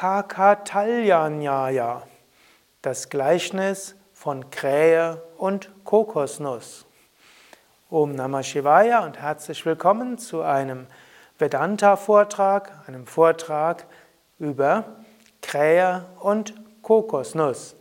[0.00, 2.02] Kakatalyanyaya,
[2.80, 6.86] das Gleichnis von Krähe und Kokosnuss.
[7.90, 10.86] Om Namah Shivaya und herzlich willkommen zu einem
[11.38, 13.84] Vedanta-Vortrag, einem Vortrag
[14.38, 14.84] über
[15.42, 17.76] Krähe und Kokosnuss.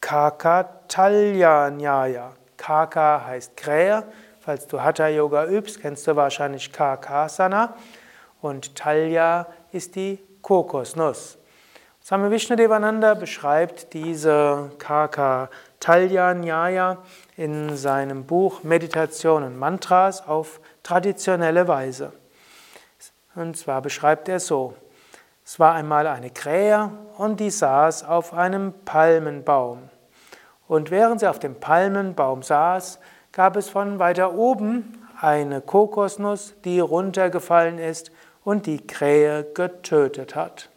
[0.00, 2.30] Kakatalyanyaya.
[2.56, 4.04] Kaka heißt Krähe.
[4.38, 7.74] Falls du Hatha Yoga übst, kennst du wahrscheinlich Kakasana.
[8.40, 11.38] Und Talya ist die Kokosnuss.
[12.04, 15.48] Swami Vishnudevananda beschreibt diese Kaka
[15.80, 16.98] Talya Nyaya
[17.38, 22.12] in seinem Buch Meditation und Mantras auf traditionelle Weise.
[23.34, 24.74] Und zwar beschreibt er so:
[25.46, 29.88] Es war einmal eine Krähe und die saß auf einem Palmenbaum.
[30.68, 32.98] Und während sie auf dem Palmenbaum saß,
[33.32, 38.10] gab es von weiter oben eine Kokosnuss, die runtergefallen ist
[38.44, 40.68] und die Krähe getötet hat.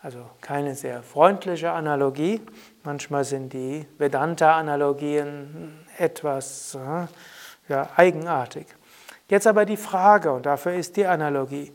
[0.00, 2.40] Also keine sehr freundliche Analogie.
[2.82, 7.06] Manchmal sind die Vedanta-Analogien etwas äh,
[7.68, 8.66] ja, eigenartig.
[9.28, 11.72] Jetzt aber die Frage, und dafür ist die Analogie.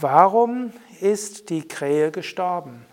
[0.00, 2.86] Warum ist die Krähe gestorben?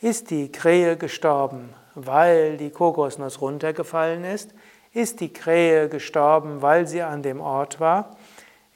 [0.00, 4.52] Ist die Krähe gestorben, weil die Kokosnuss runtergefallen ist?
[4.92, 8.16] Ist die Krähe gestorben, weil sie an dem Ort war?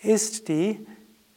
[0.02, 0.86] Ist die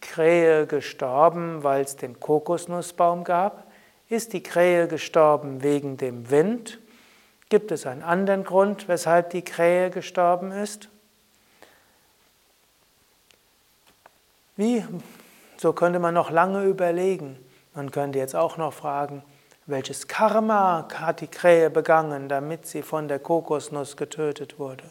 [0.02, 3.72] Krähe gestorben, weil es den Kokosnussbaum gab?
[4.10, 6.80] Ist die Krähe gestorben wegen dem Wind?
[7.50, 10.90] Gibt es einen anderen Grund, weshalb die Krähe gestorben ist?
[14.56, 14.86] Wie?
[15.58, 17.38] So könnte man noch lange überlegen.
[17.74, 19.24] Man könnte jetzt auch noch fragen,
[19.66, 24.84] welches Karma hat die Krähe begangen, damit sie von der Kokosnuss getötet wurde?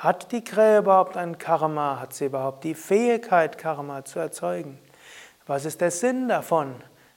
[0.00, 1.98] Hat die Krähe überhaupt ein Karma?
[1.98, 4.78] Hat sie überhaupt die Fähigkeit, Karma zu erzeugen?
[5.48, 6.76] Was ist der Sinn davon?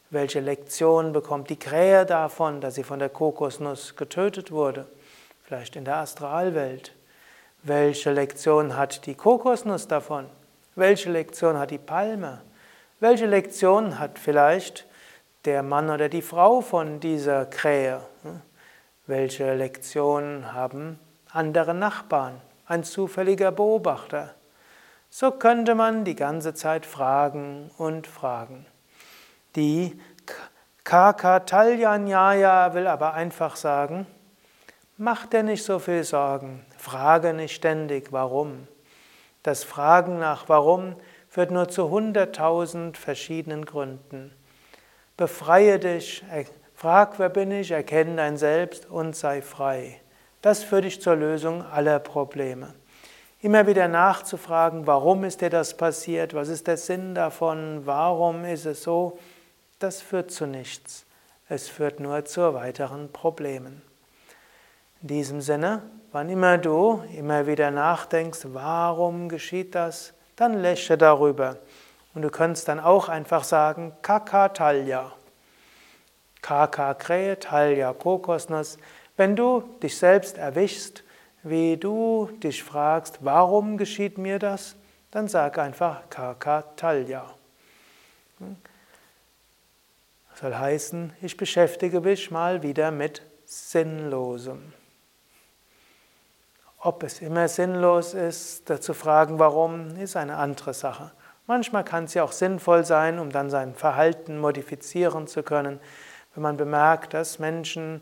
[0.09, 4.87] Welche Lektion bekommt die Krähe davon, dass sie von der Kokosnuss getötet wurde?
[5.43, 6.95] Vielleicht in der Astralwelt.
[7.61, 10.25] Welche Lektion hat die Kokosnuss davon?
[10.73, 12.41] Welche Lektion hat die Palme?
[12.99, 14.87] Welche Lektion hat vielleicht
[15.45, 18.01] der Mann oder die Frau von dieser Krähe?
[19.05, 20.99] Welche Lektion haben
[21.31, 22.41] andere Nachbarn?
[22.65, 24.35] Ein zufälliger Beobachter.
[25.09, 28.65] So könnte man die ganze Zeit fragen und fragen.
[29.55, 29.99] Die
[30.83, 34.07] Kakatalyanyaya will aber einfach sagen,
[34.97, 38.67] mach dir nicht so viel Sorgen, frage nicht ständig, warum.
[39.43, 40.95] Das Fragen nach warum
[41.27, 44.35] führt nur zu hunderttausend verschiedenen Gründen.
[45.17, 46.23] Befreie dich,
[46.75, 50.00] frag, wer bin ich, erkenne dein Selbst und sei frei.
[50.41, 52.73] Das führt dich zur Lösung aller Probleme.
[53.41, 58.65] Immer wieder nachzufragen, warum ist dir das passiert, was ist der Sinn davon, warum ist
[58.65, 59.17] es so,
[59.79, 61.05] das führt zu nichts.
[61.49, 63.81] Es führt nur zu weiteren Problemen.
[65.01, 65.81] In diesem Sinne,
[66.11, 71.57] wann immer du immer wieder nachdenkst, warum geschieht das, dann lächle darüber.
[72.13, 75.11] Und du kannst dann auch einfach sagen, Kaka Talya.
[76.41, 78.77] Kaka Krähe, Talya Kokosnuss.
[79.21, 81.03] Wenn du dich selbst erwischst,
[81.43, 84.75] wie du dich fragst, warum geschieht mir das,
[85.11, 87.31] dann sag einfach Kakatalya.
[88.39, 94.73] Das soll heißen, ich beschäftige mich mal wieder mit Sinnlosem.
[96.79, 101.11] Ob es immer sinnlos ist, zu fragen, warum, ist eine andere Sache.
[101.45, 105.79] Manchmal kann es ja auch sinnvoll sein, um dann sein Verhalten modifizieren zu können,
[106.33, 108.01] wenn man bemerkt, dass Menschen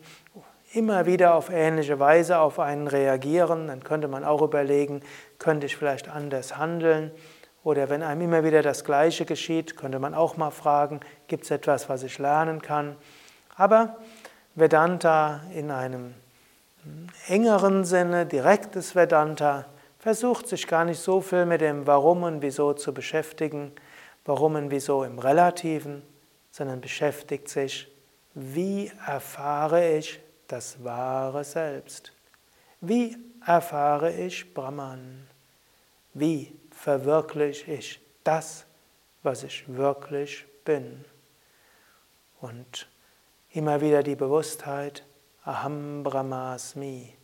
[0.73, 5.01] immer wieder auf ähnliche Weise auf einen reagieren, dann könnte man auch überlegen,
[5.37, 7.11] könnte ich vielleicht anders handeln?
[7.63, 11.51] Oder wenn einem immer wieder das Gleiche geschieht, könnte man auch mal fragen, gibt es
[11.51, 12.95] etwas, was ich lernen kann?
[13.55, 13.97] Aber
[14.55, 16.13] Vedanta in einem
[17.27, 19.65] engeren Sinne, direktes Vedanta,
[19.99, 23.73] versucht sich gar nicht so viel mit dem Warum und Wieso zu beschäftigen,
[24.25, 26.03] Warum und Wieso im Relativen,
[26.51, 27.91] sondern beschäftigt sich,
[28.33, 32.11] wie erfahre ich das wahre Selbst.
[32.81, 35.27] Wie erfahre ich Brahman?
[36.13, 38.65] Wie verwirkliche ich das,
[39.23, 41.05] was ich wirklich bin?
[42.41, 42.89] Und
[43.51, 45.05] immer wieder die Bewusstheit,
[45.45, 47.15] Aham Brahmasmi.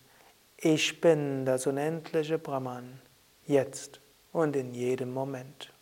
[0.58, 3.02] Ich bin das unendliche Brahman,
[3.46, 4.00] jetzt
[4.32, 5.75] und in jedem Moment.